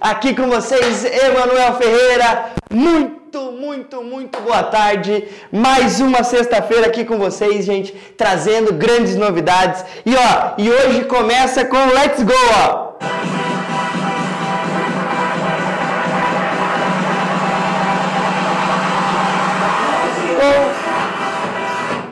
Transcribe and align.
Aqui 0.00 0.34
com 0.34 0.48
vocês, 0.48 1.04
Emanuel 1.04 1.74
Ferreira. 1.74 2.52
Muito, 2.70 3.52
muito, 3.52 4.02
muito 4.02 4.40
boa 4.40 4.62
tarde. 4.62 5.28
Mais 5.52 6.00
uma 6.00 6.24
sexta-feira 6.24 6.86
aqui 6.86 7.04
com 7.04 7.18
vocês, 7.18 7.66
gente, 7.66 7.92
trazendo 8.16 8.72
grandes 8.72 9.14
novidades. 9.14 9.84
E 10.06 10.14
ó, 10.16 10.54
e 10.56 10.70
hoje 10.70 11.04
começa 11.04 11.66
com 11.66 11.76
Let's 11.76 12.22
Go, 12.22 12.32
ó. 12.32 12.90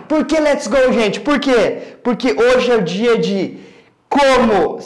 Por 0.06 0.26
que 0.26 0.38
Let's 0.38 0.66
Go, 0.66 0.92
gente? 0.92 1.20
Por 1.20 1.38
quê? 1.38 1.96
Porque 2.02 2.32
hoje 2.32 2.70
é 2.70 2.76
o 2.76 2.82
dia 2.82 3.16
de 3.16 3.60
como 4.10 4.78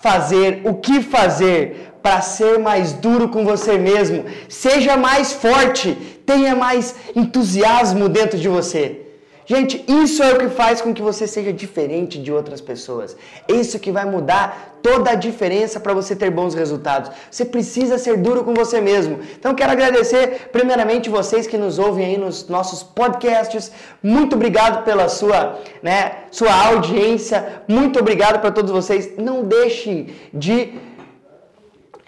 fazer, 0.00 0.62
o 0.64 0.74
que 0.74 1.02
fazer 1.02 1.92
para 2.02 2.20
ser 2.20 2.58
mais 2.58 2.92
duro 2.92 3.28
com 3.28 3.44
você 3.44 3.76
mesmo. 3.76 4.24
Seja 4.48 4.96
mais 4.96 5.32
forte, 5.32 5.94
tenha 6.24 6.54
mais 6.54 6.94
entusiasmo 7.14 8.08
dentro 8.08 8.38
de 8.38 8.48
você. 8.48 9.07
Gente, 9.50 9.82
isso 9.88 10.22
é 10.22 10.34
o 10.34 10.38
que 10.38 10.48
faz 10.50 10.82
com 10.82 10.92
que 10.92 11.00
você 11.00 11.26
seja 11.26 11.50
diferente 11.54 12.18
de 12.18 12.30
outras 12.30 12.60
pessoas. 12.60 13.16
Isso 13.48 13.78
que 13.78 13.90
vai 13.90 14.04
mudar 14.04 14.78
toda 14.82 15.12
a 15.12 15.14
diferença 15.14 15.80
para 15.80 15.94
você 15.94 16.14
ter 16.14 16.30
bons 16.30 16.54
resultados. 16.54 17.10
Você 17.30 17.46
precisa 17.46 17.96
ser 17.96 18.18
duro 18.18 18.44
com 18.44 18.52
você 18.52 18.78
mesmo. 18.78 19.20
Então 19.38 19.54
quero 19.54 19.72
agradecer 19.72 20.50
primeiramente 20.52 21.08
vocês 21.08 21.46
que 21.46 21.56
nos 21.56 21.78
ouvem 21.78 22.04
aí 22.04 22.18
nos 22.18 22.46
nossos 22.46 22.82
podcasts. 22.82 23.72
Muito 24.02 24.36
obrigado 24.36 24.84
pela 24.84 25.08
sua, 25.08 25.58
né, 25.82 26.24
sua 26.30 26.52
audiência. 26.66 27.62
Muito 27.66 27.98
obrigado 27.98 28.40
para 28.42 28.50
todos 28.50 28.70
vocês. 28.70 29.16
Não 29.16 29.42
deixem 29.44 30.08
de 30.30 30.74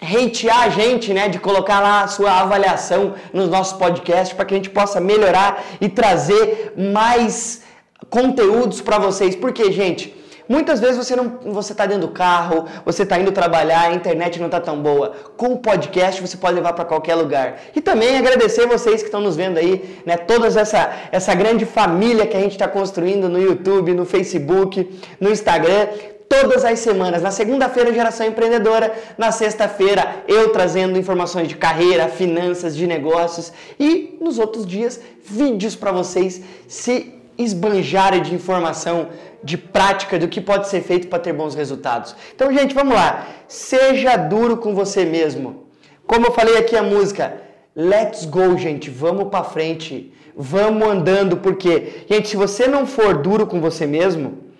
hatear 0.01 0.63
a 0.63 0.69
gente, 0.69 1.13
né, 1.13 1.29
de 1.29 1.37
colocar 1.37 1.79
lá 1.79 2.01
a 2.01 2.07
sua 2.07 2.31
avaliação 2.41 3.13
nos 3.31 3.49
nossos 3.49 3.77
podcasts 3.77 4.33
para 4.33 4.45
que 4.45 4.55
a 4.55 4.57
gente 4.57 4.69
possa 4.69 4.99
melhorar 4.99 5.63
e 5.79 5.87
trazer 5.87 6.73
mais 6.75 7.61
conteúdos 8.09 8.81
para 8.81 8.97
vocês. 8.97 9.35
Porque, 9.35 9.71
gente, 9.71 10.15
muitas 10.49 10.79
vezes 10.79 10.97
você 10.97 11.15
não 11.15 11.39
você 11.45 11.75
tá 11.75 11.85
dentro 11.85 12.07
do 12.07 12.13
carro, 12.13 12.65
você 12.83 13.03
está 13.03 13.19
indo 13.19 13.31
trabalhar, 13.31 13.89
a 13.89 13.93
internet 13.93 14.39
não 14.39 14.47
está 14.47 14.59
tão 14.59 14.81
boa. 14.81 15.13
Com 15.37 15.53
o 15.53 15.59
podcast 15.59 16.19
você 16.19 16.35
pode 16.35 16.55
levar 16.55 16.73
para 16.73 16.83
qualquer 16.83 17.13
lugar. 17.13 17.59
E 17.75 17.79
também 17.79 18.17
agradecer 18.17 18.65
vocês 18.65 19.01
que 19.01 19.07
estão 19.07 19.21
nos 19.21 19.35
vendo 19.35 19.59
aí, 19.59 20.01
né, 20.03 20.17
toda 20.17 20.47
essa 20.47 20.91
essa 21.11 21.35
grande 21.35 21.63
família 21.63 22.25
que 22.25 22.35
a 22.35 22.39
gente 22.39 22.53
está 22.53 22.67
construindo 22.67 23.29
no 23.29 23.39
YouTube, 23.39 23.93
no 23.93 24.05
Facebook, 24.05 24.99
no 25.19 25.29
Instagram 25.29 25.87
todas 26.31 26.63
as 26.63 26.79
semanas. 26.79 27.21
Na 27.21 27.29
segunda-feira, 27.29 27.93
Geração 27.93 28.25
Empreendedora. 28.25 28.93
Na 29.17 29.33
sexta-feira, 29.33 30.23
eu 30.29 30.49
trazendo 30.53 30.97
informações 30.97 31.49
de 31.49 31.57
carreira, 31.57 32.07
finanças, 32.07 32.73
de 32.73 32.87
negócios. 32.87 33.51
E 33.77 34.17
nos 34.21 34.39
outros 34.39 34.65
dias, 34.65 35.01
vídeos 35.25 35.75
para 35.75 35.91
vocês 35.91 36.41
se 36.69 37.13
esbanjarem 37.37 38.21
de 38.21 38.33
informação, 38.33 39.09
de 39.43 39.57
prática, 39.57 40.17
do 40.17 40.29
que 40.29 40.39
pode 40.39 40.69
ser 40.69 40.81
feito 40.81 41.09
para 41.09 41.19
ter 41.19 41.33
bons 41.33 41.53
resultados. 41.53 42.15
Então, 42.33 42.53
gente, 42.53 42.73
vamos 42.73 42.95
lá. 42.95 43.27
Seja 43.49 44.15
duro 44.15 44.55
com 44.55 44.73
você 44.73 45.03
mesmo. 45.03 45.65
Como 46.07 46.27
eu 46.27 46.31
falei 46.31 46.57
aqui 46.57 46.77
a 46.77 46.83
música, 46.83 47.41
let's 47.75 48.23
go, 48.23 48.57
gente. 48.57 48.89
Vamos 48.89 49.27
para 49.27 49.43
frente. 49.43 50.13
Vamos 50.33 50.87
andando, 50.87 51.35
porque, 51.37 52.05
gente, 52.09 52.29
se 52.29 52.37
você 52.37 52.67
não 52.67 52.87
for 52.87 53.17
duro 53.17 53.45
com 53.45 53.59
você 53.59 53.85
mesmo, 53.85 54.50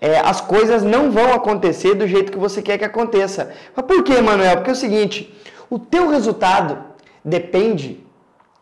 é, 0.00 0.18
as 0.18 0.40
coisas 0.40 0.82
não 0.82 1.10
vão 1.10 1.32
acontecer 1.32 1.94
do 1.94 2.06
jeito 2.06 2.32
que 2.32 2.38
você 2.38 2.60
quer 2.60 2.78
que 2.78 2.84
aconteça. 2.84 3.52
Mas 3.74 3.86
por 3.86 4.02
que, 4.02 4.20
Manuel? 4.20 4.56
Porque 4.56 4.70
é 4.70 4.72
o 4.72 4.76
seguinte, 4.76 5.34
o 5.70 5.78
teu 5.78 6.08
resultado 6.08 6.78
depende 7.24 8.04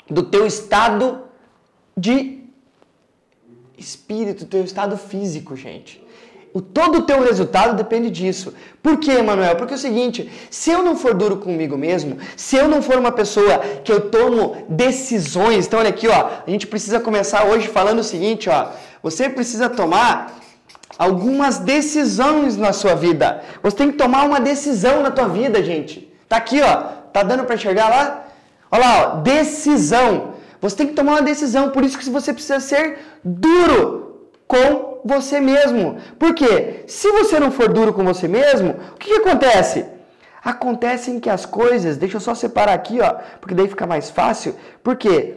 do 0.08 0.22
teu 0.22 0.46
estado 0.46 1.20
de 1.96 2.44
espírito, 3.76 4.44
do 4.44 4.50
teu 4.50 4.64
estado 4.64 4.96
físico, 4.96 5.56
gente. 5.56 6.02
O, 6.52 6.60
todo 6.60 6.98
o 6.98 7.02
teu 7.02 7.20
resultado 7.20 7.76
depende 7.76 8.08
disso. 8.10 8.54
Por 8.80 8.98
quê, 8.98 9.20
Manuel? 9.20 9.56
Porque 9.56 9.74
é 9.74 9.76
o 9.76 9.78
seguinte, 9.78 10.30
se 10.48 10.70
eu 10.70 10.84
não 10.84 10.96
for 10.96 11.12
duro 11.12 11.38
comigo 11.38 11.76
mesmo, 11.76 12.16
se 12.36 12.54
eu 12.56 12.68
não 12.68 12.80
for 12.80 12.96
uma 12.96 13.10
pessoa 13.10 13.58
que 13.82 13.90
eu 13.90 14.08
tomo 14.08 14.64
decisões, 14.68 15.66
então 15.66 15.80
olha 15.80 15.88
aqui, 15.88 16.06
ó, 16.06 16.30
a 16.46 16.48
gente 16.48 16.68
precisa 16.68 17.00
começar 17.00 17.44
hoje 17.44 17.66
falando 17.66 17.98
o 17.98 18.04
seguinte, 18.04 18.48
ó, 18.48 18.68
você 19.02 19.28
precisa 19.28 19.68
tomar 19.68 20.43
algumas 20.98 21.58
decisões 21.58 22.56
na 22.56 22.72
sua 22.72 22.94
vida. 22.94 23.42
Você 23.62 23.76
tem 23.76 23.90
que 23.90 23.98
tomar 23.98 24.24
uma 24.24 24.40
decisão 24.40 25.02
na 25.02 25.10
tua 25.10 25.28
vida, 25.28 25.62
gente. 25.62 26.12
Tá 26.28 26.36
aqui, 26.36 26.60
ó. 26.60 26.76
Tá 27.12 27.22
dando 27.22 27.44
para 27.44 27.54
enxergar 27.54 27.88
lá? 27.88 28.24
Olha 28.70 28.84
lá, 28.84 28.98
ó. 29.00 29.16
decisão. 29.20 30.34
Você 30.60 30.76
tem 30.76 30.86
que 30.86 30.94
tomar 30.94 31.12
uma 31.12 31.22
decisão, 31.22 31.70
por 31.70 31.84
isso 31.84 31.98
que 31.98 32.08
você 32.08 32.32
precisa 32.32 32.58
ser 32.58 32.98
duro 33.22 34.30
com 34.46 35.00
você 35.04 35.38
mesmo. 35.38 35.98
Por 36.18 36.34
quê? 36.34 36.84
Se 36.86 37.10
você 37.12 37.38
não 37.38 37.50
for 37.50 37.68
duro 37.72 37.92
com 37.92 38.04
você 38.04 38.26
mesmo, 38.26 38.70
o 38.94 38.98
que, 38.98 39.10
que 39.10 39.28
acontece? 39.28 39.84
Acontecem 40.42 41.20
que 41.20 41.28
as 41.28 41.44
coisas, 41.46 41.96
deixa 41.96 42.16
eu 42.16 42.20
só 42.20 42.34
separar 42.34 42.74
aqui, 42.74 43.00
ó, 43.00 43.14
porque 43.40 43.54
daí 43.54 43.68
fica 43.68 43.86
mais 43.86 44.10
fácil. 44.10 44.54
Por 44.82 44.96
quê? 44.96 45.34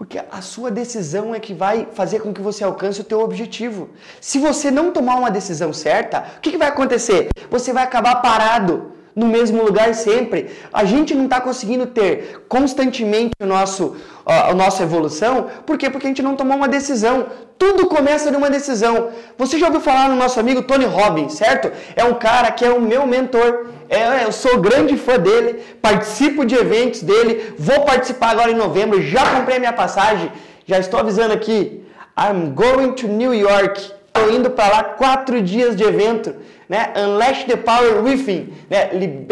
Porque 0.00 0.18
a 0.18 0.40
sua 0.40 0.70
decisão 0.70 1.34
é 1.34 1.38
que 1.38 1.52
vai 1.52 1.86
fazer 1.92 2.20
com 2.20 2.32
que 2.32 2.40
você 2.40 2.64
alcance 2.64 3.02
o 3.02 3.04
teu 3.04 3.20
objetivo. 3.20 3.90
Se 4.18 4.38
você 4.38 4.70
não 4.70 4.92
tomar 4.92 5.16
uma 5.16 5.30
decisão 5.30 5.74
certa, 5.74 6.24
o 6.38 6.40
que, 6.40 6.52
que 6.52 6.56
vai 6.56 6.68
acontecer? 6.68 7.28
Você 7.50 7.70
vai 7.70 7.84
acabar 7.84 8.14
parado 8.22 8.92
no 9.20 9.26
mesmo 9.36 9.62
lugar 9.68 9.94
sempre. 9.94 10.38
A 10.72 10.84
gente 10.92 11.14
não 11.14 11.26
está 11.28 11.38
conseguindo 11.48 11.86
ter 11.98 12.44
constantemente 12.48 13.32
o 13.40 13.46
nosso, 13.54 13.96
a, 14.24 14.50
a 14.50 14.54
nossa 14.54 14.82
evolução. 14.82 15.34
Por 15.66 15.76
quê? 15.78 15.90
Porque 15.90 16.06
a 16.06 16.10
gente 16.12 16.22
não 16.28 16.34
tomou 16.40 16.56
uma 16.56 16.68
decisão. 16.78 17.26
Tudo 17.58 17.86
começa 17.96 18.30
numa 18.30 18.48
decisão. 18.48 18.94
Você 19.36 19.58
já 19.58 19.66
ouviu 19.66 19.82
falar 19.82 20.08
no 20.08 20.16
nosso 20.16 20.40
amigo 20.40 20.62
Tony 20.62 20.86
Robbins, 20.86 21.34
certo? 21.34 21.70
É 21.94 22.04
um 22.12 22.14
cara 22.14 22.50
que 22.50 22.64
é 22.64 22.70
o 22.70 22.80
meu 22.80 23.06
mentor. 23.06 23.48
É, 23.90 24.24
eu 24.24 24.32
sou 24.32 24.58
grande 24.68 24.96
fã 24.96 25.16
dele, 25.18 25.60
participo 25.82 26.44
de 26.44 26.54
eventos 26.54 27.02
dele, 27.02 27.54
vou 27.58 27.80
participar 27.90 28.30
agora 28.30 28.50
em 28.52 28.54
novembro, 28.54 29.02
já 29.02 29.24
comprei 29.34 29.58
minha 29.58 29.72
passagem, 29.72 30.30
já 30.64 30.78
estou 30.78 31.00
avisando 31.00 31.34
aqui. 31.34 31.84
I'm 32.16 32.52
going 32.54 32.92
to 33.00 33.08
New 33.08 33.34
York. 33.34 33.76
Estou 34.06 34.32
indo 34.36 34.50
para 34.50 34.68
lá 34.74 34.84
quatro 34.84 35.42
dias 35.42 35.74
de 35.74 35.84
evento, 35.84 36.34
né? 36.70 36.92
Unleash 36.96 37.46
the 37.46 37.56
power 37.56 38.00
within, 38.00 38.54
né? 38.70 38.90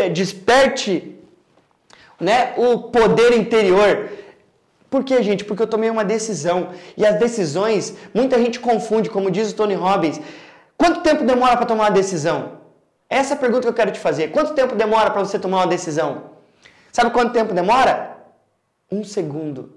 Desperte, 0.08 1.16
né? 2.18 2.54
O 2.56 2.90
poder 2.90 3.32
interior. 3.32 4.10
Por 4.90 5.04
quê, 5.04 5.22
gente? 5.22 5.44
Porque 5.44 5.62
eu 5.62 5.66
tomei 5.68 5.88
uma 5.88 6.04
decisão. 6.04 6.70
E 6.96 7.06
as 7.06 7.16
decisões, 7.16 7.94
muita 8.12 8.36
gente 8.38 8.58
confunde, 8.58 9.08
como 9.08 9.30
diz 9.30 9.52
o 9.52 9.54
Tony 9.54 9.74
Robbins. 9.74 10.20
Quanto 10.76 11.00
tempo 11.02 11.22
demora 11.22 11.56
para 11.56 11.64
tomar 11.64 11.84
uma 11.84 11.90
decisão? 11.92 12.58
Essa 13.08 13.34
é 13.34 13.36
a 13.36 13.38
pergunta 13.38 13.62
que 13.62 13.68
eu 13.68 13.74
quero 13.80 13.92
te 13.92 14.00
fazer. 14.00 14.32
Quanto 14.32 14.52
tempo 14.54 14.74
demora 14.74 15.08
para 15.08 15.22
você 15.24 15.38
tomar 15.38 15.58
uma 15.58 15.66
decisão? 15.68 16.10
Sabe 16.90 17.12
quanto 17.12 17.32
tempo 17.32 17.54
demora? 17.54 18.16
Um 18.90 19.04
segundo. 19.04 19.74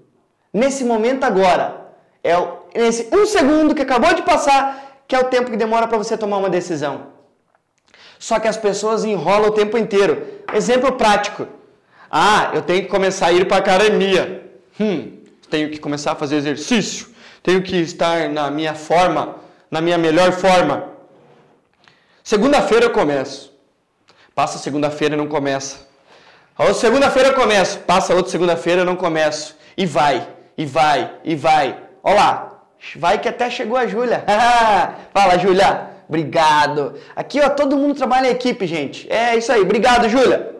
Nesse 0.52 0.82
momento 0.82 1.22
agora, 1.22 1.92
é 2.24 2.34
nesse 2.74 3.08
um 3.14 3.24
segundo 3.24 3.72
que 3.72 3.82
acabou 3.82 4.12
de 4.14 4.22
passar, 4.22 5.04
que 5.06 5.14
é 5.14 5.20
o 5.20 5.26
tempo 5.26 5.48
que 5.48 5.56
demora 5.56 5.86
para 5.86 5.96
você 5.96 6.16
tomar 6.16 6.38
uma 6.38 6.50
decisão. 6.50 7.12
Só 8.22 8.38
que 8.38 8.46
as 8.46 8.56
pessoas 8.56 9.04
enrolam 9.04 9.48
o 9.48 9.52
tempo 9.52 9.76
inteiro. 9.76 10.24
Exemplo 10.54 10.92
prático. 10.92 11.44
Ah, 12.08 12.52
eu 12.54 12.62
tenho 12.62 12.82
que 12.82 12.88
começar 12.88 13.26
a 13.26 13.32
ir 13.32 13.48
para 13.48 13.56
a 13.56 13.58
academia. 13.58 14.48
Hum, 14.78 15.18
tenho 15.50 15.68
que 15.70 15.78
começar 15.80 16.12
a 16.12 16.14
fazer 16.14 16.36
exercício. 16.36 17.08
Tenho 17.42 17.60
que 17.62 17.74
estar 17.78 18.28
na 18.28 18.48
minha 18.48 18.74
forma, 18.76 19.34
na 19.68 19.80
minha 19.80 19.98
melhor 19.98 20.30
forma. 20.30 20.84
Segunda-feira 22.22 22.84
eu 22.86 22.90
começo. 22.90 23.52
Passa 24.36 24.56
segunda-feira 24.56 25.16
e 25.16 25.18
não 25.18 25.26
começa. 25.26 25.78
Segunda-feira 26.76 27.30
eu 27.30 27.34
começo. 27.34 27.80
Passa 27.80 28.14
outra 28.14 28.30
segunda-feira 28.30 28.82
e 28.82 28.84
não 28.84 28.94
começo. 28.94 29.56
E 29.76 29.84
vai, 29.84 30.28
e 30.56 30.64
vai, 30.64 31.10
e 31.24 31.34
vai. 31.34 31.76
Olha 32.04 32.14
lá. 32.14 32.52
Vai 32.94 33.18
que 33.18 33.28
até 33.28 33.50
chegou 33.50 33.76
a 33.76 33.88
Júlia. 33.88 34.24
Fala, 35.12 35.36
Júlia. 35.38 35.91
Obrigado. 36.12 36.92
Aqui, 37.16 37.40
ó, 37.40 37.48
todo 37.48 37.74
mundo 37.74 37.94
trabalha 37.94 38.26
em 38.26 38.32
equipe, 38.32 38.66
gente. 38.66 39.10
É 39.10 39.34
isso 39.34 39.50
aí. 39.50 39.62
Obrigado, 39.62 40.10
Júlia. 40.10 40.56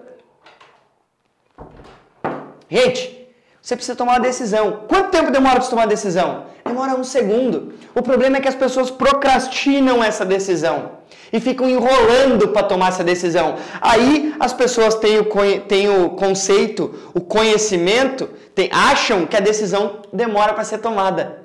Gente, 2.70 3.28
você 3.60 3.76
precisa 3.76 3.94
tomar 3.94 4.12
uma 4.12 4.20
decisão. 4.20 4.84
Quanto 4.88 5.10
tempo 5.10 5.30
demora 5.30 5.56
para 5.56 5.64
você 5.64 5.68
tomar 5.68 5.82
uma 5.82 5.88
decisão? 5.88 6.46
Demora 6.64 6.94
um 6.94 7.04
segundo. 7.04 7.74
O 7.94 8.00
problema 8.00 8.38
é 8.38 8.40
que 8.40 8.48
as 8.48 8.54
pessoas 8.54 8.90
procrastinam 8.90 10.02
essa 10.02 10.24
decisão 10.24 10.92
e 11.30 11.38
ficam 11.38 11.68
enrolando 11.68 12.48
para 12.48 12.62
tomar 12.62 12.88
essa 12.88 13.04
decisão. 13.04 13.56
Aí 13.82 14.34
as 14.40 14.54
pessoas 14.54 14.94
têm 14.94 15.18
o, 15.18 15.26
têm 15.68 15.90
o 15.90 16.10
conceito, 16.10 17.12
o 17.12 17.20
conhecimento, 17.20 18.30
acham 18.70 19.26
que 19.26 19.36
a 19.36 19.40
decisão 19.40 20.00
demora 20.10 20.54
para 20.54 20.64
ser 20.64 20.78
tomada. 20.78 21.42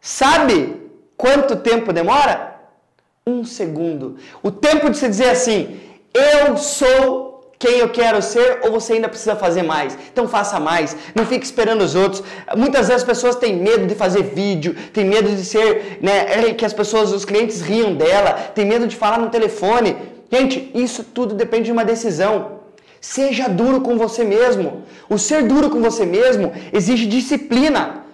Sabe 0.00 0.90
quanto 1.18 1.56
tempo 1.56 1.92
demora? 1.92 2.51
Um 3.24 3.44
segundo. 3.44 4.16
O 4.42 4.50
tempo 4.50 4.90
de 4.90 4.98
você 4.98 5.08
dizer 5.08 5.30
assim, 5.30 5.78
eu 6.12 6.56
sou 6.56 7.52
quem 7.56 7.78
eu 7.78 7.88
quero 7.90 8.20
ser 8.20 8.58
ou 8.64 8.72
você 8.72 8.94
ainda 8.94 9.08
precisa 9.08 9.36
fazer 9.36 9.62
mais? 9.62 9.96
Então 10.12 10.26
faça 10.26 10.58
mais, 10.58 10.96
não 11.14 11.24
fique 11.24 11.44
esperando 11.44 11.82
os 11.82 11.94
outros. 11.94 12.20
Muitas 12.56 12.88
vezes 12.88 13.02
as 13.02 13.06
pessoas 13.06 13.36
têm 13.36 13.54
medo 13.54 13.86
de 13.86 13.94
fazer 13.94 14.24
vídeo, 14.24 14.74
têm 14.92 15.04
medo 15.04 15.28
de 15.30 15.44
ser, 15.44 15.98
né, 16.02 16.48
é, 16.48 16.52
que 16.52 16.64
as 16.64 16.72
pessoas, 16.72 17.12
os 17.12 17.24
clientes 17.24 17.60
riam 17.60 17.94
dela, 17.94 18.32
tem 18.56 18.64
medo 18.64 18.88
de 18.88 18.96
falar 18.96 19.20
no 19.20 19.30
telefone. 19.30 19.96
Gente, 20.28 20.72
isso 20.74 21.04
tudo 21.04 21.32
depende 21.36 21.66
de 21.66 21.72
uma 21.72 21.84
decisão. 21.84 22.62
Seja 23.00 23.48
duro 23.48 23.82
com 23.82 23.96
você 23.96 24.24
mesmo. 24.24 24.82
O 25.08 25.16
ser 25.16 25.44
duro 25.44 25.70
com 25.70 25.80
você 25.80 26.04
mesmo 26.04 26.52
exige 26.72 27.06
disciplina. 27.06 28.04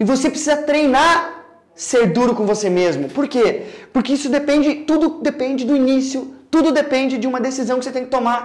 E 0.00 0.04
você 0.04 0.30
precisa 0.30 0.56
treinar 0.56 1.34
ser 1.74 2.06
duro 2.06 2.34
com 2.34 2.46
você 2.46 2.70
mesmo. 2.70 3.08
Por 3.08 3.26
quê? 3.26 3.64
Porque 3.94 4.12
isso 4.12 4.28
depende, 4.28 4.74
tudo 4.90 5.20
depende 5.22 5.64
do 5.64 5.76
início, 5.76 6.34
tudo 6.50 6.72
depende 6.72 7.16
de 7.16 7.28
uma 7.28 7.40
decisão 7.40 7.78
que 7.78 7.84
você 7.84 7.92
tem 7.92 8.04
que 8.04 8.10
tomar. 8.10 8.40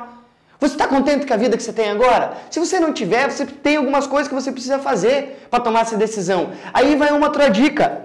Você 0.60 0.74
está 0.75 0.88
contente 0.88 1.25
com 1.25 1.34
a 1.34 1.38
vida 1.38 1.57
que 1.57 1.63
você 1.63 1.74
tem 1.74 1.90
agora? 1.90 2.38
Se 2.51 2.60
você 2.60 2.80
não 2.80 2.94
tiver, 2.94 3.31
você 3.31 3.48
tem 3.48 3.78
algumas 3.78 4.06
coisas 4.06 4.28
que 4.28 4.36
você 4.36 4.51
precisa 4.51 4.78
fazer 4.78 5.48
para 5.50 5.60
tomar 5.60 5.81
essa 5.81 5.98
decisão. 5.98 6.51
Aí 6.72 6.96
vai 6.96 7.12
uma 7.12 7.25
outra 7.25 7.50
dica. 7.50 8.00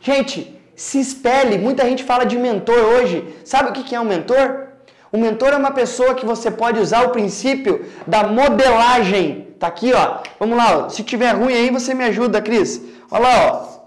Gente, 0.00 0.60
se 0.74 0.98
espelhe. 0.98 1.56
Muita 1.56 1.84
gente 1.84 2.02
fala 2.02 2.24
de 2.24 2.36
mentor 2.36 2.78
hoje. 2.78 3.24
Sabe 3.44 3.70
o 3.70 3.72
que 3.72 3.94
é 3.94 4.00
um 4.00 4.04
mentor? 4.04 4.66
O 5.12 5.18
mentor 5.18 5.50
é 5.52 5.56
uma 5.56 5.70
pessoa 5.70 6.16
que 6.16 6.26
você 6.26 6.50
pode 6.50 6.80
usar 6.80 7.06
o 7.06 7.10
princípio 7.10 7.86
da 8.08 8.24
modelagem. 8.24 9.46
Tá 9.60 9.68
aqui, 9.68 9.92
ó. 9.92 10.18
Vamos 10.40 10.56
lá, 10.56 10.78
ó. 10.78 10.88
se 10.88 11.04
tiver 11.04 11.30
ruim 11.30 11.54
aí, 11.54 11.70
você 11.70 11.94
me 11.94 12.04
ajuda, 12.04 12.42
Cris. 12.42 12.82
Olha 13.08 13.22
lá, 13.22 13.52
ó. 13.52 13.77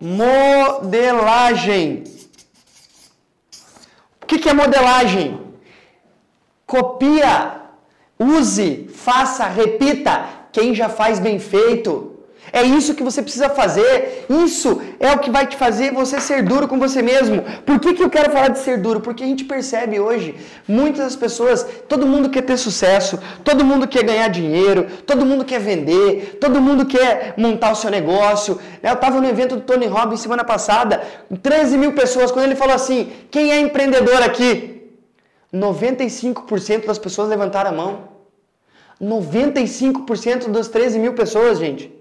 Modelagem. 0.00 2.04
O 4.22 4.26
que, 4.26 4.48
é 4.48 4.52
modelagem? 4.52 5.40
Copia, 6.66 7.62
use, 8.18 8.88
faça, 8.88 9.46
repita. 9.46 10.26
Quem 10.52 10.74
já 10.74 10.88
faz 10.88 11.20
bem 11.20 11.38
feito. 11.38 12.15
É 12.52 12.62
isso 12.62 12.94
que 12.94 13.02
você 13.02 13.22
precisa 13.22 13.48
fazer. 13.48 14.26
Isso 14.28 14.80
é 15.00 15.12
o 15.12 15.18
que 15.18 15.30
vai 15.30 15.46
te 15.46 15.56
fazer 15.56 15.92
você 15.92 16.20
ser 16.20 16.42
duro 16.42 16.68
com 16.68 16.78
você 16.78 17.02
mesmo. 17.02 17.42
Por 17.64 17.78
que, 17.80 17.94
que 17.94 18.02
eu 18.02 18.10
quero 18.10 18.30
falar 18.30 18.48
de 18.48 18.58
ser 18.58 18.78
duro? 18.78 19.00
Porque 19.00 19.24
a 19.24 19.26
gente 19.26 19.44
percebe 19.44 19.98
hoje, 20.00 20.34
muitas 20.66 21.16
pessoas, 21.16 21.66
todo 21.88 22.06
mundo 22.06 22.30
quer 22.30 22.42
ter 22.42 22.56
sucesso, 22.56 23.18
todo 23.44 23.64
mundo 23.64 23.88
quer 23.88 24.04
ganhar 24.04 24.28
dinheiro, 24.28 24.86
todo 25.06 25.26
mundo 25.26 25.44
quer 25.44 25.60
vender, 25.60 26.38
todo 26.40 26.60
mundo 26.60 26.86
quer 26.86 27.34
montar 27.36 27.72
o 27.72 27.76
seu 27.76 27.90
negócio. 27.90 28.58
Eu 28.82 28.92
estava 28.92 29.20
no 29.20 29.28
evento 29.28 29.56
do 29.56 29.62
Tony 29.62 29.86
Robbins 29.86 30.20
semana 30.20 30.44
passada, 30.44 31.02
13 31.42 31.76
mil 31.76 31.92
pessoas, 31.92 32.30
quando 32.30 32.46
ele 32.46 32.56
falou 32.56 32.74
assim: 32.74 33.12
quem 33.30 33.52
é 33.52 33.60
empreendedor 33.60 34.22
aqui? 34.22 34.76
95% 35.54 36.86
das 36.86 36.98
pessoas 36.98 37.28
levantaram 37.28 37.70
a 37.70 37.72
mão. 37.72 38.16
95% 39.00 40.48
das 40.48 40.68
13 40.68 40.98
mil 40.98 41.14
pessoas, 41.14 41.58
gente. 41.58 41.95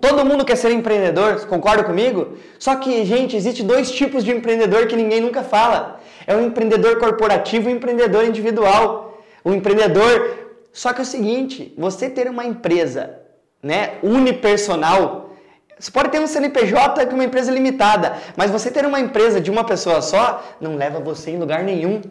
Todo 0.00 0.24
mundo 0.24 0.44
quer 0.44 0.56
ser 0.56 0.72
empreendedor, 0.72 1.46
concorda 1.46 1.84
comigo? 1.84 2.38
Só 2.58 2.76
que, 2.76 3.04
gente, 3.04 3.36
existe 3.36 3.62
dois 3.62 3.90
tipos 3.90 4.24
de 4.24 4.30
empreendedor 4.30 4.86
que 4.86 4.96
ninguém 4.96 5.20
nunca 5.20 5.42
fala. 5.42 6.00
É 6.26 6.34
o 6.34 6.40
empreendedor 6.40 6.98
corporativo 6.98 7.68
e 7.68 7.72
o 7.72 7.76
empreendedor 7.76 8.24
individual. 8.24 9.22
O 9.44 9.52
empreendedor. 9.52 10.38
Só 10.72 10.92
que 10.92 11.00
é 11.00 11.02
o 11.02 11.06
seguinte, 11.06 11.74
você 11.76 12.08
ter 12.08 12.28
uma 12.28 12.44
empresa, 12.44 13.18
né, 13.62 13.98
unipersonal, 14.02 15.30
você 15.78 15.90
pode 15.90 16.10
ter 16.10 16.20
um 16.20 16.26
CNPJ 16.26 17.06
com 17.06 17.14
uma 17.14 17.24
empresa 17.24 17.50
limitada, 17.50 18.16
mas 18.36 18.50
você 18.50 18.70
ter 18.70 18.84
uma 18.84 19.00
empresa 19.00 19.40
de 19.40 19.50
uma 19.50 19.64
pessoa 19.64 20.02
só 20.02 20.42
não 20.60 20.76
leva 20.76 21.00
você 21.00 21.30
em 21.30 21.38
lugar 21.38 21.64
nenhum. 21.64 22.02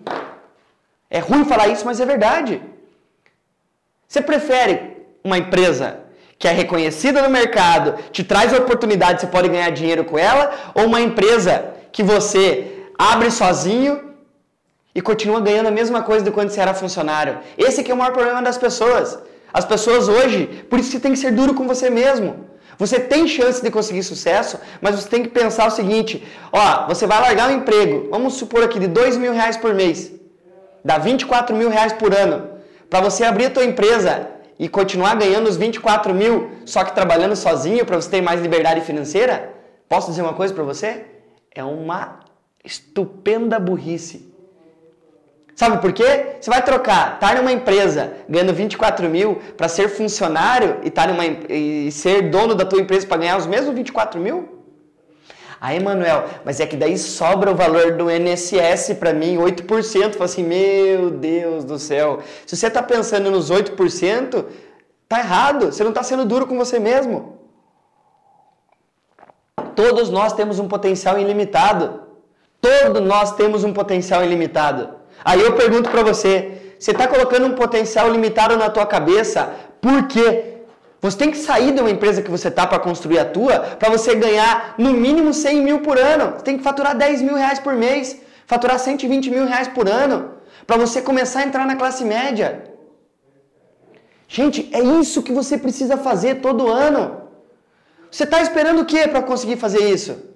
É 1.10 1.20
ruim 1.20 1.46
falar 1.46 1.68
isso, 1.68 1.86
mas 1.86 2.00
é 2.00 2.06
verdade. 2.06 2.62
Você 4.08 4.22
prefere 4.22 4.98
uma 5.24 5.38
empresa 5.38 6.00
que 6.40 6.48
é 6.48 6.54
reconhecida 6.54 7.22
no 7.22 7.30
mercado, 7.30 7.96
te 8.14 8.24
traz 8.24 8.54
oportunidade, 8.54 9.20
você 9.20 9.28
pode 9.28 9.50
ganhar 9.50 9.70
dinheiro 9.72 10.06
com 10.06 10.18
ela, 10.18 10.52
ou 10.74 10.86
uma 10.86 11.02
empresa 11.02 11.56
que 11.92 12.02
você 12.02 12.44
abre 12.98 13.30
sozinho 13.30 13.94
e 14.96 15.02
continua 15.02 15.42
ganhando 15.42 15.68
a 15.68 15.78
mesma 15.80 16.02
coisa 16.02 16.24
de 16.24 16.32
quando 16.32 16.50
você 16.50 16.62
era 16.62 16.74
funcionário. 16.74 17.40
Esse 17.58 17.84
que 17.84 17.92
é 17.92 17.94
o 17.94 17.98
maior 17.98 18.14
problema 18.14 18.42
das 18.42 18.58
pessoas. 18.58 19.20
As 19.54 19.66
pessoas 19.66 20.08
hoje, 20.08 20.66
por 20.70 20.80
isso 20.80 20.92
você 20.92 21.00
tem 21.00 21.12
que 21.12 21.20
ser 21.20 21.32
duro 21.32 21.54
com 21.54 21.68
você 21.68 21.90
mesmo. 21.90 22.48
Você 22.78 22.98
tem 22.98 23.28
chance 23.28 23.62
de 23.62 23.70
conseguir 23.70 24.04
sucesso, 24.04 24.58
mas 24.82 24.96
você 24.96 25.10
tem 25.10 25.24
que 25.24 25.30
pensar 25.30 25.68
o 25.68 25.72
seguinte: 25.72 26.26
ó, 26.54 26.88
você 26.88 27.06
vai 27.06 27.20
largar 27.20 27.50
um 27.50 27.56
emprego, 27.58 28.08
vamos 28.10 28.36
supor 28.36 28.64
aqui, 28.64 28.80
de 28.80 28.88
dois 28.88 29.18
mil 29.18 29.34
reais 29.34 29.58
por 29.58 29.74
mês, 29.74 30.14
dá 30.86 30.98
24 30.98 31.54
mil 31.54 31.70
reais 31.70 31.92
por 31.92 32.14
ano, 32.14 32.38
para 32.90 33.02
você 33.02 33.26
abrir 33.26 33.48
a 33.48 33.50
tua 33.50 33.66
empresa 33.66 34.39
e 34.60 34.68
continuar 34.68 35.16
ganhando 35.16 35.48
os 35.48 35.56
24 35.56 36.14
mil, 36.14 36.52
só 36.66 36.84
que 36.84 36.94
trabalhando 36.94 37.36
sozinho 37.36 37.86
para 37.86 37.96
você 37.96 38.10
ter 38.10 38.22
mais 38.22 38.42
liberdade 38.42 38.82
financeira? 38.82 39.54
Posso 39.88 40.10
dizer 40.10 40.22
uma 40.22 40.34
coisa 40.34 40.54
para 40.54 40.64
você? 40.64 41.06
É 41.56 41.64
uma 41.64 42.20
estupenda 42.64 43.58
burrice. 43.58 44.30
Sabe 45.56 45.78
por 45.80 45.94
quê? 45.94 46.38
Você 46.40 46.50
vai 46.50 46.62
trocar, 46.62 47.16
estar 47.16 47.30
tá 47.30 47.36
numa 47.36 47.52
empresa 47.52 48.14
ganhando 48.28 48.54
24 48.54 49.10
mil 49.10 49.42
para 49.58 49.70
ser 49.70 49.90
funcionário 49.90 50.80
e, 50.84 50.90
tá 50.90 51.08
numa, 51.08 51.26
e 51.26 51.92
ser 51.92 52.30
dono 52.30 52.54
da 52.54 52.66
tua 52.66 52.82
empresa 52.82 53.08
para 53.08 53.18
ganhar 53.18 53.38
os 53.38 53.48
mesmos 53.48 53.74
24 53.74 54.20
mil? 54.20 54.59
Aí, 55.62 55.78
Emanuel, 55.78 56.26
mas 56.46 56.60
é 56.60 56.66
que 56.66 56.78
daí 56.78 56.98
sobra 56.98 57.52
o 57.52 57.56
valor 57.56 57.94
do 57.94 58.10
NSS 58.10 58.96
para 58.96 59.14
mim, 59.14 59.38
8%. 59.38 60.14
Fala 60.14 60.26
assim, 60.26 60.44
meu 60.44 61.12
Deus 61.12 61.66
do 61.66 61.78
céu. 61.78 62.20
Se 62.46 62.56
você 62.56 62.68
está 62.68 62.82
pensando 62.82 63.30
nos 63.30 63.52
8%, 63.52 64.46
tá 65.08 65.20
errado. 65.20 65.66
Você 65.66 65.84
não 65.84 65.92
está 65.92 66.02
sendo 66.04 66.24
duro 66.24 66.48
com 66.48 66.58
você 66.58 66.80
mesmo. 66.80 67.40
Todos 69.76 70.10
nós 70.10 70.34
temos 70.34 70.60
um 70.60 70.68
potencial 70.68 71.20
ilimitado. 71.20 72.04
Todos 72.62 73.02
nós 73.02 73.36
temos 73.36 73.64
um 73.64 73.74
potencial 73.74 74.24
ilimitado. 74.24 74.90
Aí 75.24 75.42
eu 75.42 75.54
pergunto 75.54 75.90
para 75.90 76.04
você, 76.04 76.74
você 76.80 76.92
está 76.92 77.08
colocando 77.08 77.46
um 77.48 77.56
potencial 77.56 78.10
limitado 78.10 78.56
na 78.58 78.70
tua 78.70 78.86
cabeça, 78.86 79.54
por 79.82 80.08
quê? 80.08 80.59
Você 81.02 81.18
tem 81.18 81.32
que 81.32 81.38
sair 81.38 81.72
de 81.72 81.80
uma 81.80 81.90
empresa 81.90 82.22
que 82.22 82.30
você 82.30 82.50
está 82.50 82.68
para 82.68 82.80
construir 82.80 83.20
a 83.20 83.26
tua, 83.26 83.60
para 83.60 83.90
você 83.90 84.16
ganhar 84.16 84.76
no 84.78 84.92
mínimo 84.92 85.34
100 85.34 85.62
mil 85.62 85.80
por 85.80 85.98
ano. 85.98 86.34
Você 86.34 86.44
tem 86.44 86.58
que 86.58 86.64
faturar 86.64 86.96
10 86.96 87.22
mil 87.22 87.36
reais 87.36 87.60
por 87.60 87.74
mês, 87.74 88.18
faturar 88.46 88.78
120 88.78 89.30
mil 89.30 89.46
reais 89.46 89.68
por 89.70 89.88
ano, 89.88 90.32
para 90.68 90.78
você 90.78 91.02
começar 91.02 91.40
a 91.40 91.44
entrar 91.44 91.66
na 91.66 91.76
classe 91.76 92.04
média. 92.04 92.64
Gente, 94.28 94.70
é 94.74 94.82
isso 94.82 95.24
que 95.24 95.32
você 95.32 95.58
precisa 95.58 95.98
fazer 95.98 96.36
todo 96.36 96.68
ano. 96.68 97.22
Você 98.12 98.26
está 98.26 98.42
esperando 98.42 98.82
o 98.82 98.86
que 98.86 99.08
para 99.08 99.22
conseguir 99.22 99.56
fazer 99.56 99.90
isso? 99.90 100.29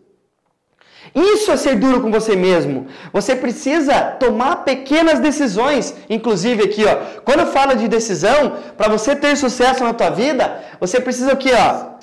Isso 1.15 1.51
é 1.51 1.57
ser 1.57 1.75
duro 1.77 2.01
com 2.01 2.11
você 2.11 2.35
mesmo. 2.35 2.87
Você 3.11 3.35
precisa 3.35 4.01
tomar 4.19 4.57
pequenas 4.63 5.19
decisões. 5.19 5.93
Inclusive 6.09 6.63
aqui, 6.63 6.83
ó, 6.85 7.21
quando 7.21 7.41
eu 7.41 7.47
falo 7.47 7.75
de 7.75 7.87
decisão, 7.87 8.57
para 8.75 8.89
você 8.89 9.15
ter 9.15 9.35
sucesso 9.37 9.83
na 9.83 9.93
tua 9.93 10.09
vida, 10.09 10.63
você 10.79 10.99
precisa 10.99 11.33
o 11.33 11.37
quê, 11.37 11.51
ó? 11.53 11.93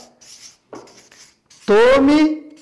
Tome 1.66 2.54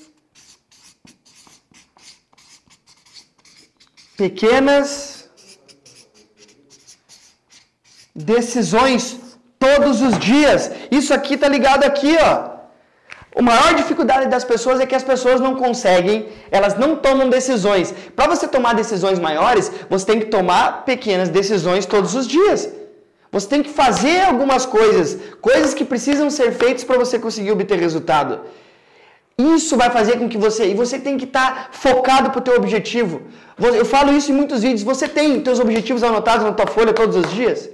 pequenas 4.16 5.28
decisões 8.14 9.18
todos 9.58 10.00
os 10.00 10.18
dias. 10.18 10.70
Isso 10.90 11.12
aqui 11.12 11.36
tá 11.36 11.48
ligado 11.48 11.84
aqui, 11.84 12.16
ó. 12.20 12.57
A 13.36 13.42
maior 13.42 13.74
dificuldade 13.74 14.26
das 14.28 14.44
pessoas 14.44 14.80
é 14.80 14.86
que 14.86 14.94
as 14.94 15.02
pessoas 15.02 15.40
não 15.40 15.54
conseguem, 15.54 16.28
elas 16.50 16.76
não 16.76 16.96
tomam 16.96 17.28
decisões. 17.28 17.94
Para 18.16 18.28
você 18.28 18.48
tomar 18.48 18.74
decisões 18.74 19.18
maiores, 19.18 19.70
você 19.88 20.06
tem 20.06 20.20
que 20.20 20.26
tomar 20.26 20.84
pequenas 20.84 21.28
decisões 21.28 21.86
todos 21.86 22.14
os 22.14 22.26
dias. 22.26 22.68
Você 23.30 23.46
tem 23.46 23.62
que 23.62 23.70
fazer 23.70 24.22
algumas 24.22 24.64
coisas, 24.64 25.18
coisas 25.40 25.74
que 25.74 25.84
precisam 25.84 26.30
ser 26.30 26.52
feitas 26.52 26.82
para 26.84 26.98
você 26.98 27.18
conseguir 27.18 27.52
obter 27.52 27.78
resultado. 27.78 28.40
Isso 29.38 29.76
vai 29.76 29.90
fazer 29.90 30.18
com 30.18 30.28
que 30.28 30.38
você, 30.38 30.70
e 30.70 30.74
você 30.74 30.98
tem 30.98 31.16
que 31.16 31.24
estar 31.24 31.54
tá 31.54 31.68
focado 31.70 32.30
para 32.30 32.38
o 32.38 32.42
teu 32.42 32.56
objetivo. 32.56 33.22
Eu 33.58 33.84
falo 33.84 34.12
isso 34.12 34.32
em 34.32 34.34
muitos 34.34 34.62
vídeos. 34.62 34.82
Você 34.82 35.06
tem 35.06 35.40
teus 35.40 35.60
objetivos 35.60 36.02
anotados 36.02 36.44
na 36.44 36.52
tua 36.52 36.66
folha 36.66 36.92
todos 36.92 37.14
os 37.14 37.30
dias? 37.32 37.70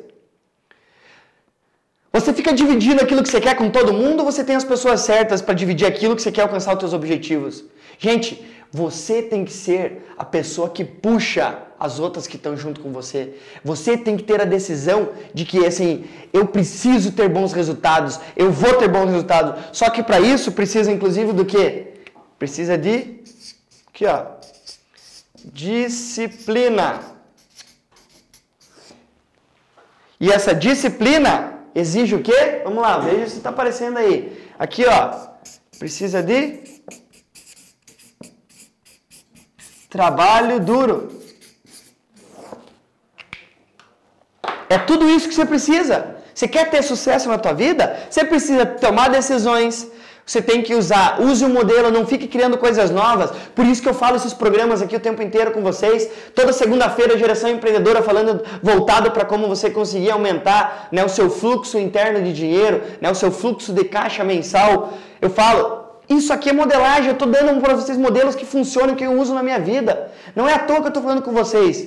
Você 2.15 2.33
fica 2.33 2.53
dividindo 2.53 3.03
aquilo 3.03 3.25
que 3.25 3.29
você 3.29 3.41
quer 3.41 3.57
com 3.57 3.69
todo 3.69 3.93
mundo 3.93 4.21
ou 4.21 4.27
você 4.31 4.45
tem 4.45 4.55
as 4.55 4.63
pessoas 4.63 5.01
certas 5.01 5.43
para 5.43 5.53
dividir 5.53 5.85
aquilo 5.85 6.15
que 6.15 6.23
você 6.23 6.31
quer 6.31 6.43
alcançar 6.43 6.73
os 6.75 6.79
seus 6.79 6.93
objetivos? 6.93 7.65
Gente, 7.99 8.41
você 8.71 9.21
tem 9.21 9.45
que 9.45 9.53
ser 9.53 10.07
a 10.17 10.25
pessoa 10.25 10.71
que 10.71 10.85
puxa 10.85 11.59
as 11.79 11.99
outras 11.99 12.29
que 12.29 12.37
estão 12.37 12.57
junto 12.57 12.81
com 12.81 12.93
você. 12.93 13.35
Você 13.65 13.97
tem 13.97 14.17
que 14.17 14.23
ter 14.23 14.41
a 14.41 14.45
decisão 14.45 15.09
de 15.33 15.45
que 15.45 15.67
assim, 15.67 16.05
eu 16.33 16.47
preciso 16.47 17.11
ter 17.11 17.29
bons 17.29 17.53
resultados, 17.53 18.21
eu 18.37 18.53
vou 18.53 18.75
ter 18.75 18.87
bons 18.87 19.07
resultados. 19.11 19.65
Só 19.73 19.91
que 19.91 20.01
para 20.01 20.21
isso 20.21 20.53
precisa 20.53 20.93
inclusive 20.93 21.33
do 21.33 21.45
quê? 21.45 21.95
Precisa 22.39 22.79
de 22.79 23.23
aqui, 23.89 24.07
ó. 24.07 24.27
disciplina. 25.53 27.01
E 30.21 30.31
essa 30.31 30.55
disciplina 30.55 31.54
exige 31.75 32.15
o 32.15 32.23
quê? 32.23 32.63
Vamos 32.65 32.83
lá, 32.83 32.99
veja 32.99 33.29
se 33.29 33.37
está 33.37 33.51
aparecendo 33.51 33.99
aí. 33.99 34.49
Aqui, 34.59 34.85
ó, 34.87 35.29
precisa 35.79 36.23
de 36.23 36.63
trabalho 39.89 40.61
duro. 40.61 41.23
É 44.69 44.79
tudo 44.79 45.09
isso 45.09 45.29
que 45.29 45.35
você 45.35 45.47
precisa. 45.47 46.17
Você 46.35 46.49
quer 46.49 46.69
ter 46.69 46.83
sucesso 46.83 47.29
na 47.29 47.39
tua 47.39 47.53
vida? 47.53 48.07
Você 48.11 48.25
precisa 48.25 48.67
tomar 48.67 49.09
decisões, 49.09 49.89
você 50.27 50.41
tem 50.41 50.63
que 50.63 50.75
usar, 50.75 51.21
use 51.21 51.45
o 51.45 51.51
modelo, 51.51 51.91
não 51.91 52.07
fique 52.07 52.27
criando 52.27 52.57
coisas 52.57 52.91
novas. 52.91 53.31
Por 53.55 53.67
isso 53.67 53.83
que 53.83 53.89
eu 53.89 53.93
falo 53.93 54.17
esses 54.17 54.33
programas 54.33 54.81
aqui 54.81 54.97
o 54.97 55.01
tempo 55.01 55.23
inteiro 55.23 55.51
com 55.51 55.61
vocês. 55.61 56.09
Toda 56.35 56.51
segunda-feira, 56.53 57.19
geração 57.19 57.51
empreendedora 57.51 58.03
falando 58.03 58.43
voltado 58.63 59.11
para 59.11 59.27
como 59.27 59.47
você 59.47 59.69
conseguir 59.69 60.11
aumentar 60.11 60.89
né, 60.91 61.05
o 61.05 61.11
seu 61.11 61.29
fluxo 61.29 61.79
interno 61.79 62.23
de 62.23 62.33
dinheiro, 62.33 62.83
né, 63.03 63.11
o 63.11 63.15
seu 63.15 63.31
fluxo 63.31 63.71
de 63.73 63.85
caixa 63.85 64.25
mensal. 64.25 64.95
Eu 65.21 65.29
falo, 65.29 65.85
isso 66.09 66.33
aqui 66.33 66.49
é 66.49 66.53
modelagem, 66.55 67.09
eu 67.09 67.13
estou 67.13 67.29
dando 67.29 67.61
para 67.61 67.75
vocês 67.75 67.99
modelos 67.99 68.35
que 68.35 68.47
funcionam, 68.47 68.95
que 68.95 69.05
eu 69.05 69.13
uso 69.13 69.35
na 69.35 69.43
minha 69.43 69.59
vida. 69.59 70.11
Não 70.35 70.49
é 70.49 70.55
à 70.55 70.59
toa 70.59 70.79
que 70.79 70.85
eu 70.85 70.89
estou 70.89 71.03
falando 71.03 71.21
com 71.21 71.33
vocês. 71.33 71.87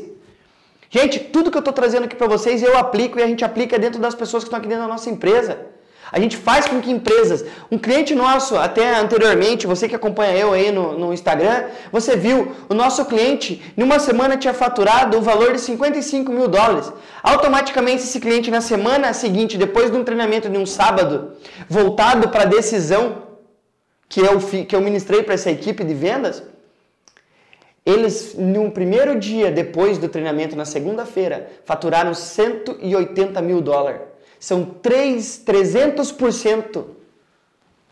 Gente, 0.92 1.20
tudo 1.20 1.50
que 1.50 1.58
eu 1.58 1.66
estou 1.66 1.74
trazendo 1.74 2.06
aqui 2.06 2.16
para 2.16 2.28
vocês 2.28 2.62
eu 2.62 2.78
aplico 2.78 3.18
e 3.20 3.24
a 3.24 3.28
gente 3.28 3.44
aplica 3.44 3.80
dentro 3.80 4.00
das 4.00 4.14
pessoas 4.14 4.44
que 4.44 4.48
estão 4.48 4.60
aqui 4.60 4.68
dentro 4.68 4.84
da 4.84 4.90
nossa 4.90 5.10
empresa. 5.10 5.58
A 6.12 6.20
gente 6.20 6.38
faz 6.38 6.66
com 6.66 6.80
que 6.80 6.92
empresas, 6.92 7.44
um 7.72 7.78
cliente 7.78 8.16
nosso, 8.16 8.56
até 8.56 8.96
anteriormente, 8.96 9.68
você 9.68 9.88
que 9.90 9.96
acompanha 9.96 10.38
eu 10.38 10.54
aí 10.54 10.72
no, 10.72 10.98
no 10.98 11.14
Instagram, 11.14 11.66
você 11.92 12.16
viu, 12.16 12.52
o 12.70 12.74
nosso 12.74 13.06
cliente, 13.06 13.62
em 13.78 13.84
uma 13.84 14.00
semana 14.00 14.38
tinha 14.38 14.54
faturado 14.54 15.18
o 15.18 15.22
valor 15.22 15.54
de 15.54 15.60
55 15.60 16.32
mil 16.32 16.48
dólares. 16.48 16.92
Automaticamente, 17.22 18.04
esse 18.04 18.20
cliente, 18.20 18.50
na 18.50 18.62
semana 18.62 19.12
seguinte, 19.14 19.58
depois 19.58 19.92
de 19.92 19.98
um 19.98 20.04
treinamento 20.04 20.50
de 20.50 20.58
um 20.58 20.66
sábado, 20.66 21.34
voltado 21.68 22.30
para 22.30 22.44
a 22.44 22.46
decisão 22.46 23.24
que 24.08 24.22
eu, 24.22 24.40
que 24.40 24.76
eu 24.76 24.82
ministrei 24.82 25.24
para 25.24 25.34
essa 25.34 25.52
equipe 25.52 25.84
de 25.84 25.94
vendas, 25.94 26.42
eles, 27.86 28.36
no 28.38 28.70
primeiro 28.72 29.18
dia 29.18 29.50
depois 29.50 29.98
do 29.98 30.10
treinamento, 30.10 30.56
na 30.56 30.66
segunda-feira, 30.66 31.50
faturaram 31.64 32.14
180 32.14 33.42
mil 33.42 33.62
dólares. 33.62 34.07
São 34.40 34.64
3, 34.66 35.44
300%. 35.46 36.86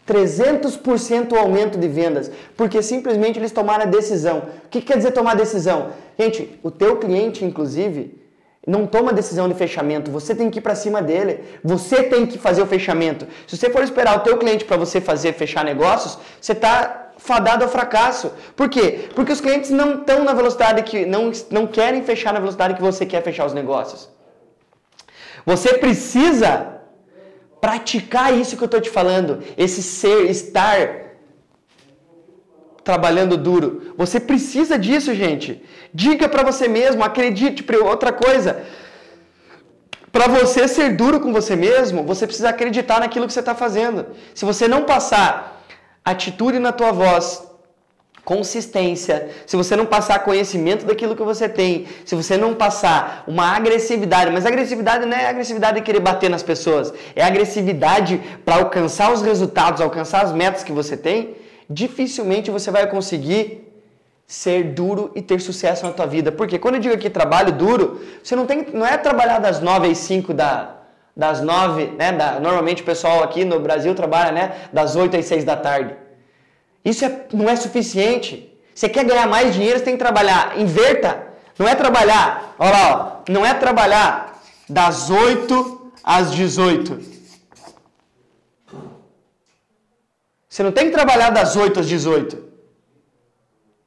300% 0.07 1.31
o 1.31 1.35
aumento 1.35 1.79
de 1.79 1.87
vendas, 1.87 2.31
porque 2.55 2.81
simplesmente 2.83 3.39
eles 3.39 3.51
tomaram 3.51 3.85
a 3.85 3.87
decisão. 3.87 4.43
O 4.65 4.69
que 4.69 4.79
quer 4.79 4.97
dizer 4.97 5.11
tomar 5.11 5.35
decisão? 5.35 5.89
Gente, 6.17 6.59
o 6.61 6.69
teu 6.69 6.97
cliente, 6.97 7.43
inclusive, 7.43 8.21
não 8.67 8.85
toma 8.85 9.13
decisão 9.13 9.47
de 9.47 9.55
fechamento, 9.55 10.11
você 10.11 10.33
tem 10.33 10.49
que 10.49 10.59
ir 10.59 10.61
para 10.61 10.75
cima 10.75 11.01
dele, 11.01 11.43
você 11.63 12.03
tem 12.03 12.25
que 12.25 12.37
fazer 12.37 12.61
o 12.61 12.67
fechamento. 12.67 13.27
Se 13.47 13.57
você 13.57 13.69
for 13.69 13.83
esperar 13.83 14.17
o 14.17 14.19
teu 14.21 14.37
cliente 14.37 14.65
para 14.65 14.77
você 14.77 15.01
fazer 15.01 15.33
fechar 15.33 15.63
negócios, 15.63 16.17
você 16.39 16.51
está 16.51 17.11
fadado 17.17 17.63
ao 17.63 17.69
fracasso. 17.69 18.31
Por 18.55 18.69
quê? 18.69 19.09
Porque 19.15 19.31
os 19.31 19.41
clientes 19.41 19.69
não 19.69 19.99
estão 19.99 20.23
na 20.23 20.33
velocidade 20.33 20.83
que 20.83 21.05
não, 21.05 21.31
não 21.49 21.67
querem 21.67 22.03
fechar 22.03 22.33
na 22.33 22.39
velocidade 22.39 22.75
que 22.75 22.81
você 22.81 23.05
quer 23.05 23.21
fechar 23.23 23.45
os 23.45 23.53
negócios. 23.53 24.09
Você 25.45 25.77
precisa 25.77 26.75
praticar 27.59 28.37
isso 28.37 28.55
que 28.55 28.63
eu 28.63 28.67
estou 28.67 28.81
te 28.81 28.89
falando, 28.89 29.43
esse 29.57 29.81
ser, 29.81 30.29
estar 30.29 31.05
trabalhando 32.83 33.35
duro. 33.35 33.93
Você 33.97 34.19
precisa 34.19 34.77
disso, 34.77 35.13
gente. 35.15 35.63
Diga 35.91 36.29
para 36.29 36.43
você 36.43 36.67
mesmo, 36.67 37.03
acredite. 37.03 37.65
Outra 37.83 38.13
coisa, 38.13 38.63
para 40.11 40.27
você 40.27 40.67
ser 40.67 40.95
duro 40.95 41.19
com 41.19 41.33
você 41.33 41.55
mesmo, 41.55 42.03
você 42.03 42.27
precisa 42.27 42.49
acreditar 42.49 42.99
naquilo 42.99 43.25
que 43.27 43.33
você 43.33 43.39
está 43.39 43.55
fazendo. 43.55 44.05
Se 44.35 44.45
você 44.45 44.67
não 44.67 44.83
passar 44.83 45.63
atitude 46.13 46.59
na 46.59 46.71
tua 46.71 46.91
voz, 46.91 47.25
consistência, 48.25 49.29
se 49.45 49.55
você 49.55 49.75
não 49.75 49.85
passar 49.85 50.19
conhecimento 50.23 50.83
daquilo 50.85 51.15
que 51.15 51.23
você 51.23 51.47
tem, 51.47 51.85
se 52.03 52.15
você 52.15 52.35
não 52.35 52.55
passar 52.55 53.23
uma 53.27 53.55
agressividade, 53.55 54.31
mas 54.31 54.47
agressividade 54.47 55.05
não 55.05 55.15
é 55.15 55.27
agressividade 55.27 55.77
de 55.77 55.83
querer 55.83 55.99
bater 55.99 56.29
nas 56.29 56.41
pessoas, 56.41 56.91
é 57.15 57.23
agressividade 57.23 58.19
para 58.43 58.55
alcançar 58.55 59.13
os 59.13 59.21
resultados, 59.21 59.79
alcançar 59.79 60.23
as 60.23 60.33
metas 60.33 60.63
que 60.63 60.71
você 60.71 60.97
tem, 60.97 61.35
dificilmente 61.69 62.49
você 62.49 62.71
vai 62.71 62.87
conseguir 62.87 63.71
ser 64.25 64.73
duro 64.73 65.11
e 65.13 65.21
ter 65.21 65.39
sucesso 65.39 65.85
na 65.85 65.91
tua 65.91 66.07
vida. 66.07 66.31
Porque 66.31 66.57
quando 66.57 66.75
eu 66.75 66.81
digo 66.81 66.95
aqui 66.95 67.11
trabalho 67.11 67.51
duro, 67.51 68.01
você 68.23 68.35
não 68.35 68.47
tem, 68.47 68.65
não 68.73 68.85
é 68.85 68.97
trabalhar 68.97 69.37
das 69.37 69.61
9 69.61 69.87
às 69.87 69.99
5 69.99 70.33
da 70.33 70.71
das 71.17 71.41
9, 71.41 71.91
né, 71.97 72.11
da, 72.11 72.41
normalmente 72.41 72.81
o 72.81 72.85
pessoal 72.85 73.23
aqui 73.23 73.45
no 73.45 73.57
Brasil 73.57 73.95
trabalha, 73.95 74.33
né, 74.33 74.51
das 74.73 74.97
8 74.97 75.15
às 75.15 75.25
6 75.25 75.45
da 75.45 75.55
tarde. 75.55 75.95
Isso 76.85 77.03
é, 77.03 77.25
não 77.33 77.49
é 77.49 77.55
suficiente. 77.55 78.55
Você 78.73 78.87
quer 78.87 79.03
ganhar 79.03 79.27
mais 79.27 79.53
dinheiro, 79.55 79.79
você 79.79 79.85
tem 79.85 79.95
que 79.95 80.03
trabalhar. 80.03 80.59
Inverta. 80.59 81.25
Não 81.57 81.67
é 81.67 81.73
trabalhar, 81.73 82.53
olha 82.59 82.71
lá, 82.71 83.23
não 83.29 83.45
é 83.45 83.53
trabalhar 83.53 84.41
das 84.69 85.09
8 85.09 85.91
às 86.03 86.33
18. 86.33 86.99
Você 90.49 90.63
não 90.63 90.71
tem 90.71 90.85
que 90.85 90.91
trabalhar 90.91 91.29
das 91.29 91.55
8 91.55 91.79
às 91.79 91.87
18. 91.87 92.43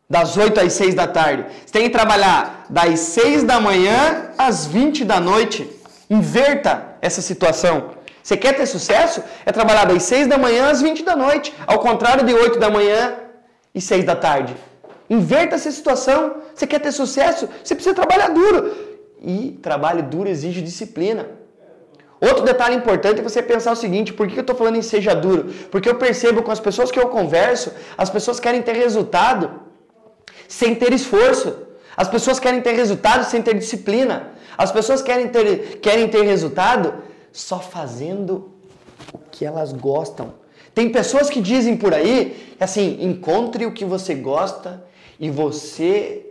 Das 0.08 0.36
8 0.38 0.60
às 0.60 0.72
6 0.72 0.94
da 0.94 1.06
tarde. 1.06 1.44
Você 1.64 1.72
tem 1.72 1.82
que 1.84 1.90
trabalhar 1.90 2.66
das 2.70 3.00
6 3.00 3.44
da 3.44 3.60
manhã 3.60 4.32
às 4.38 4.66
20 4.66 5.04
da 5.04 5.20
noite. 5.20 5.70
Inverta 6.08 6.96
essa 7.02 7.20
situação. 7.20 7.97
Você 8.28 8.36
quer 8.36 8.54
ter 8.54 8.66
sucesso? 8.66 9.22
É 9.46 9.50
trabalhar 9.50 9.86
das 9.86 10.02
6 10.02 10.26
da 10.26 10.36
manhã 10.36 10.68
às 10.70 10.82
20 10.82 11.02
da 11.02 11.16
noite, 11.16 11.50
ao 11.66 11.78
contrário 11.78 12.26
de 12.26 12.34
8 12.34 12.58
da 12.58 12.68
manhã 12.68 13.14
e 13.74 13.80
6 13.80 14.04
da 14.04 14.14
tarde. 14.14 14.54
Inverta 15.08 15.54
essa 15.54 15.70
situação. 15.70 16.34
Você 16.54 16.66
quer 16.66 16.78
ter 16.78 16.92
sucesso? 16.92 17.48
Você 17.64 17.74
precisa 17.74 17.94
trabalhar 17.94 18.28
duro. 18.28 18.60
E 19.22 19.58
trabalho 19.62 20.02
duro 20.02 20.28
exige 20.28 20.60
disciplina. 20.60 21.26
Outro 22.20 22.44
detalhe 22.44 22.76
importante 22.76 23.20
é 23.20 23.22
você 23.22 23.40
pensar 23.40 23.72
o 23.72 23.80
seguinte: 23.84 24.12
por 24.12 24.28
que 24.28 24.36
eu 24.36 24.42
estou 24.42 24.54
falando 24.54 24.76
em 24.76 24.82
seja 24.82 25.14
duro? 25.14 25.44
Porque 25.70 25.88
eu 25.88 25.94
percebo 25.94 26.42
com 26.42 26.52
as 26.52 26.60
pessoas 26.60 26.90
que 26.90 27.00
eu 27.00 27.08
converso, 27.08 27.72
as 27.96 28.10
pessoas 28.10 28.38
querem 28.38 28.60
ter 28.60 28.76
resultado 28.76 29.50
sem 30.46 30.74
ter 30.74 30.92
esforço. 30.92 31.56
As 31.96 32.08
pessoas 32.08 32.38
querem 32.38 32.60
ter 32.60 32.72
resultado 32.72 33.24
sem 33.24 33.40
ter 33.40 33.54
disciplina. 33.54 34.16
As 34.58 34.70
pessoas 34.70 35.00
querem 35.00 35.28
ter, 35.28 35.78
querem 35.80 36.08
ter 36.08 36.24
resultado 36.24 37.07
só 37.38 37.60
fazendo 37.60 38.52
o 39.12 39.18
que 39.30 39.44
elas 39.44 39.72
gostam. 39.72 40.34
Tem 40.74 40.90
pessoas 40.90 41.30
que 41.30 41.40
dizem 41.40 41.76
por 41.76 41.94
aí, 41.94 42.54
assim, 42.58 42.98
encontre 43.00 43.64
o 43.64 43.72
que 43.72 43.84
você 43.84 44.14
gosta 44.14 44.84
e 45.20 45.30
você 45.30 46.26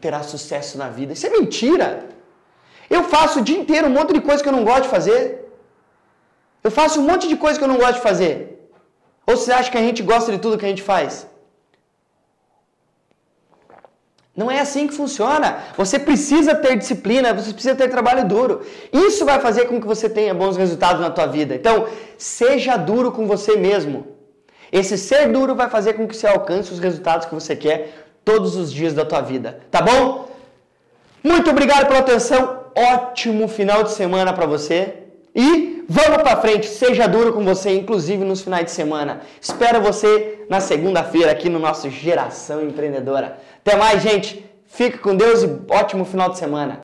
terá 0.00 0.22
sucesso 0.22 0.78
na 0.78 0.88
vida. 0.88 1.12
Isso 1.12 1.26
é 1.26 1.30
mentira. 1.30 2.08
Eu 2.88 3.04
faço 3.04 3.40
o 3.40 3.42
dia 3.42 3.58
inteiro 3.58 3.88
um 3.88 3.90
monte 3.90 4.12
de 4.12 4.20
coisa 4.20 4.42
que 4.42 4.48
eu 4.48 4.52
não 4.52 4.64
gosto 4.64 4.84
de 4.84 4.88
fazer. 4.88 5.52
Eu 6.62 6.70
faço 6.70 7.00
um 7.00 7.04
monte 7.04 7.26
de 7.28 7.36
coisa 7.36 7.58
que 7.58 7.64
eu 7.64 7.68
não 7.68 7.78
gosto 7.78 7.96
de 7.96 8.02
fazer. 8.02 8.34
Ou 9.26 9.36
você 9.36 9.52
acha 9.52 9.70
que 9.70 9.78
a 9.78 9.82
gente 9.82 10.02
gosta 10.02 10.30
de 10.32 10.38
tudo 10.38 10.58
que 10.58 10.64
a 10.64 10.68
gente 10.68 10.82
faz? 10.82 11.26
Não 14.40 14.50
é 14.50 14.58
assim 14.60 14.86
que 14.86 14.94
funciona. 14.94 15.48
Você 15.76 15.98
precisa 15.98 16.54
ter 16.54 16.74
disciplina, 16.82 17.34
você 17.34 17.52
precisa 17.52 17.74
ter 17.74 17.88
trabalho 17.90 18.26
duro. 18.26 18.62
Isso 18.90 19.22
vai 19.30 19.38
fazer 19.38 19.66
com 19.66 19.78
que 19.78 19.86
você 19.86 20.08
tenha 20.08 20.32
bons 20.32 20.56
resultados 20.56 20.98
na 21.02 21.10
tua 21.10 21.26
vida. 21.26 21.54
Então, 21.54 21.86
seja 22.16 22.78
duro 22.78 23.12
com 23.12 23.26
você 23.26 23.54
mesmo. 23.56 23.98
Esse 24.72 24.96
ser 24.96 25.30
duro 25.30 25.54
vai 25.54 25.68
fazer 25.68 25.92
com 25.92 26.08
que 26.08 26.16
você 26.16 26.26
alcance 26.26 26.72
os 26.72 26.78
resultados 26.78 27.26
que 27.26 27.34
você 27.34 27.54
quer 27.54 27.78
todos 28.24 28.56
os 28.56 28.72
dias 28.72 28.94
da 28.94 29.04
tua 29.04 29.20
vida. 29.20 29.60
Tá 29.70 29.82
bom? 29.82 30.30
Muito 31.22 31.50
obrigado 31.50 31.86
pela 31.86 31.98
atenção. 31.98 32.60
Ótimo 32.74 33.46
final 33.46 33.82
de 33.82 33.90
semana 33.90 34.32
para 34.32 34.46
você. 34.46 35.00
E 35.34 35.84
vamos 35.88 36.22
para 36.22 36.40
frente, 36.40 36.66
seja 36.66 37.06
duro 37.06 37.32
com 37.32 37.44
você, 37.44 37.70
inclusive 37.76 38.24
nos 38.24 38.40
finais 38.40 38.64
de 38.64 38.70
semana. 38.70 39.20
Espero 39.40 39.80
você 39.80 40.44
na 40.48 40.60
segunda-feira 40.60 41.30
aqui 41.30 41.48
no 41.48 41.58
nosso 41.58 41.88
Geração 41.88 42.62
Empreendedora. 42.62 43.38
Até 43.64 43.76
mais, 43.76 44.02
gente. 44.02 44.44
Fique 44.66 44.98
com 44.98 45.16
Deus 45.16 45.42
e 45.42 45.60
ótimo 45.68 46.04
final 46.04 46.30
de 46.30 46.38
semana. 46.38 46.78